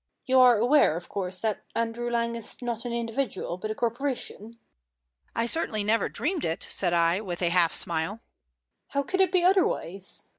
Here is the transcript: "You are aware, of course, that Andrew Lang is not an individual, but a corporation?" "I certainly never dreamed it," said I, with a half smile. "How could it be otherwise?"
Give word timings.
"You 0.25 0.39
are 0.39 0.57
aware, 0.57 0.95
of 0.97 1.09
course, 1.09 1.37
that 1.41 1.61
Andrew 1.75 2.09
Lang 2.09 2.35
is 2.35 2.59
not 2.59 2.85
an 2.85 2.91
individual, 2.91 3.57
but 3.57 3.69
a 3.69 3.75
corporation?" 3.75 4.57
"I 5.35 5.45
certainly 5.45 5.83
never 5.83 6.09
dreamed 6.09 6.43
it," 6.43 6.65
said 6.71 6.91
I, 6.91 7.21
with 7.21 7.43
a 7.43 7.49
half 7.49 7.75
smile. 7.75 8.19
"How 8.87 9.03
could 9.03 9.21
it 9.21 9.31
be 9.31 9.43
otherwise?" 9.43 10.23